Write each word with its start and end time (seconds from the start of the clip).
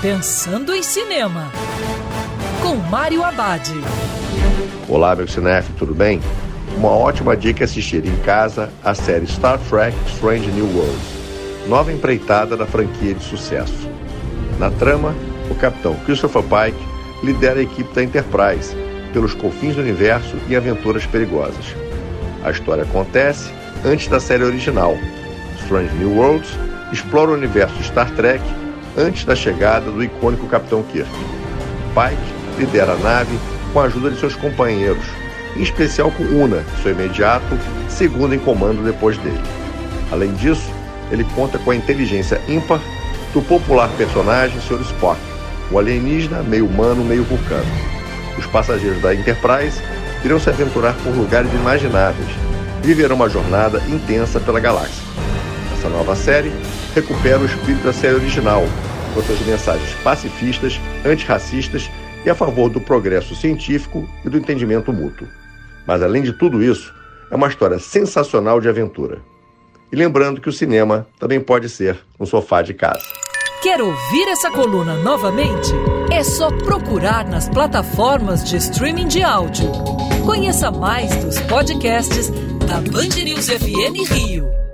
Pensando 0.00 0.72
em 0.72 0.80
Cinema, 0.80 1.50
com 2.62 2.76
Mário 2.76 3.24
Abad. 3.24 3.68
Olá, 4.88 5.16
meu 5.16 5.26
cinef, 5.26 5.72
tudo 5.72 5.92
bem? 5.92 6.20
Uma 6.76 6.90
ótima 6.90 7.36
dica 7.36 7.64
é 7.64 7.66
assistir 7.66 8.06
em 8.06 8.16
casa 8.18 8.72
a 8.84 8.94
série 8.94 9.26
Star 9.26 9.58
Trek 9.68 9.96
Strange 10.06 10.52
New 10.52 10.66
Worlds, 10.66 11.66
nova 11.66 11.92
empreitada 11.92 12.56
da 12.56 12.64
franquia 12.64 13.12
de 13.12 13.24
sucesso. 13.24 13.90
Na 14.56 14.70
trama, 14.70 15.16
o 15.50 15.56
capitão 15.56 15.96
Christopher 16.06 16.44
Pike 16.44 16.78
lidera 17.24 17.58
a 17.58 17.64
equipe 17.64 17.92
da 17.92 18.04
Enterprise 18.04 18.76
pelos 19.12 19.34
confins 19.34 19.74
do 19.74 19.80
universo 19.80 20.36
e 20.48 20.54
aventuras 20.54 21.04
perigosas. 21.06 21.74
A 22.44 22.52
história 22.52 22.84
acontece 22.84 23.50
antes 23.84 24.06
da 24.06 24.20
série 24.20 24.44
original. 24.44 24.94
Strange 25.64 25.92
New 25.96 26.16
Worlds 26.16 26.50
explora 26.92 27.32
o 27.32 27.34
universo 27.34 27.82
Star 27.82 28.08
Trek 28.12 28.44
antes 28.98 29.24
da 29.24 29.36
chegada 29.36 29.90
do 29.90 30.02
icônico 30.02 30.46
Capitão 30.48 30.82
Kirk. 30.82 31.08
Pike 31.94 32.58
lidera 32.58 32.92
a 32.92 32.96
nave 32.96 33.38
com 33.72 33.80
a 33.80 33.84
ajuda 33.84 34.10
de 34.10 34.18
seus 34.18 34.34
companheiros, 34.34 35.04
em 35.56 35.62
especial 35.62 36.10
com 36.10 36.24
Una, 36.24 36.64
seu 36.82 36.90
imediato 36.90 37.56
segundo 37.88 38.34
em 38.34 38.38
comando 38.38 38.84
depois 38.84 39.16
dele. 39.18 39.40
Além 40.10 40.34
disso, 40.34 40.68
ele 41.12 41.24
conta 41.34 41.58
com 41.58 41.70
a 41.70 41.76
inteligência 41.76 42.40
ímpar 42.48 42.80
do 43.32 43.40
popular 43.40 43.88
personagem 43.96 44.60
Sr. 44.60 44.80
Spock, 44.82 45.20
um 45.70 45.78
alienígena 45.78 46.42
meio 46.42 46.66
humano, 46.66 47.04
meio 47.04 47.24
vulcano. 47.24 47.70
Os 48.36 48.46
passageiros 48.46 49.00
da 49.00 49.14
Enterprise 49.14 49.80
irão 50.24 50.40
se 50.40 50.50
aventurar 50.50 50.94
por 51.04 51.14
lugares 51.14 51.52
inimagináveis 51.52 52.28
viverão 52.82 53.16
uma 53.16 53.28
jornada 53.28 53.82
intensa 53.88 54.40
pela 54.40 54.60
galáxia. 54.60 55.02
Essa 55.78 55.88
nova 55.88 56.16
série 56.16 56.50
recupera 56.92 57.38
o 57.38 57.46
espírito 57.46 57.84
da 57.84 57.92
série 57.92 58.16
original, 58.16 58.64
com 59.14 59.22
suas 59.22 59.38
mensagens 59.42 59.94
pacifistas, 60.02 60.80
antirracistas 61.06 61.88
e 62.26 62.28
a 62.28 62.34
favor 62.34 62.68
do 62.68 62.80
progresso 62.80 63.36
científico 63.36 64.08
e 64.24 64.28
do 64.28 64.36
entendimento 64.36 64.92
mútuo. 64.92 65.28
Mas, 65.86 66.02
além 66.02 66.24
de 66.24 66.32
tudo 66.32 66.64
isso, 66.64 66.92
é 67.30 67.36
uma 67.36 67.46
história 67.46 67.78
sensacional 67.78 68.60
de 68.60 68.68
aventura. 68.68 69.20
E 69.92 69.94
lembrando 69.94 70.40
que 70.40 70.48
o 70.48 70.52
cinema 70.52 71.06
também 71.16 71.38
pode 71.38 71.68
ser 71.68 71.96
um 72.18 72.26
sofá 72.26 72.60
de 72.60 72.74
casa. 72.74 73.06
Quer 73.62 73.80
ouvir 73.80 74.28
essa 74.30 74.50
coluna 74.50 74.96
novamente? 74.96 75.72
É 76.10 76.24
só 76.24 76.50
procurar 76.50 77.24
nas 77.24 77.48
plataformas 77.48 78.42
de 78.42 78.56
streaming 78.56 79.06
de 79.06 79.22
áudio. 79.22 79.70
Conheça 80.26 80.72
mais 80.72 81.14
dos 81.24 81.38
podcasts 81.42 82.30
da 82.66 82.80
Band 82.80 83.22
News 83.22 83.48
FM 83.48 84.12
Rio. 84.12 84.67